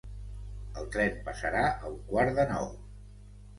El 0.83 0.87
tren 0.95 1.19
passarà 1.27 1.63
a 1.75 1.93
un 1.93 2.01
quart 2.09 2.35
de 2.41 2.49
nou 2.57 2.69